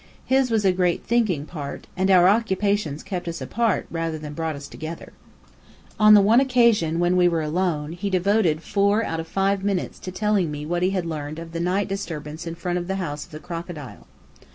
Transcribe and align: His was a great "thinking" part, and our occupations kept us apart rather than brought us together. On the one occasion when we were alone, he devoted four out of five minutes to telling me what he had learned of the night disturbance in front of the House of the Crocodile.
His 0.25 0.49
was 0.49 0.65
a 0.65 0.71
great 0.71 1.03
"thinking" 1.03 1.45
part, 1.45 1.85
and 1.95 2.09
our 2.09 2.27
occupations 2.27 3.03
kept 3.03 3.27
us 3.27 3.39
apart 3.39 3.85
rather 3.91 4.17
than 4.17 4.33
brought 4.33 4.55
us 4.55 4.67
together. 4.67 5.13
On 5.99 6.15
the 6.15 6.21
one 6.23 6.39
occasion 6.39 6.97
when 6.97 7.15
we 7.15 7.27
were 7.27 7.43
alone, 7.43 7.91
he 7.91 8.09
devoted 8.09 8.63
four 8.63 9.05
out 9.05 9.19
of 9.19 9.27
five 9.27 9.63
minutes 9.63 9.99
to 9.99 10.11
telling 10.11 10.49
me 10.49 10.65
what 10.65 10.81
he 10.81 10.89
had 10.89 11.05
learned 11.05 11.37
of 11.37 11.51
the 11.51 11.59
night 11.59 11.87
disturbance 11.87 12.47
in 12.47 12.55
front 12.55 12.79
of 12.79 12.87
the 12.87 12.95
House 12.95 13.25
of 13.25 13.31
the 13.31 13.39
Crocodile. 13.39 14.07